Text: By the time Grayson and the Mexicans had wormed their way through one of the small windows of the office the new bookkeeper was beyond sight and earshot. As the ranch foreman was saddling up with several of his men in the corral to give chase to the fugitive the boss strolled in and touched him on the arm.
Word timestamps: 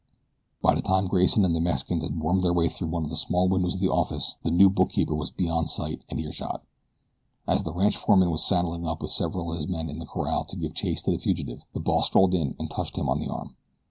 By 0.63 0.73
the 0.73 0.81
time 0.81 1.05
Grayson 1.05 1.45
and 1.45 1.55
the 1.55 1.59
Mexicans 1.61 2.01
had 2.01 2.19
wormed 2.19 2.41
their 2.41 2.53
way 2.55 2.67
through 2.69 2.87
one 2.87 3.03
of 3.03 3.11
the 3.11 3.15
small 3.15 3.47
windows 3.47 3.75
of 3.75 3.81
the 3.81 3.89
office 3.91 4.33
the 4.41 4.49
new 4.49 4.67
bookkeeper 4.67 5.13
was 5.13 5.29
beyond 5.29 5.69
sight 5.69 6.01
and 6.09 6.19
earshot. 6.19 6.63
As 7.47 7.61
the 7.61 7.71
ranch 7.71 7.95
foreman 7.97 8.31
was 8.31 8.43
saddling 8.43 8.87
up 8.87 9.03
with 9.03 9.11
several 9.11 9.51
of 9.51 9.59
his 9.59 9.67
men 9.67 9.89
in 9.89 9.99
the 9.99 10.07
corral 10.07 10.43
to 10.45 10.55
give 10.57 10.73
chase 10.73 11.03
to 11.03 11.11
the 11.11 11.19
fugitive 11.19 11.61
the 11.73 11.79
boss 11.79 12.07
strolled 12.07 12.33
in 12.33 12.55
and 12.57 12.67
touched 12.71 12.95
him 12.97 13.09
on 13.09 13.19
the 13.19 13.27
arm. 13.29 13.55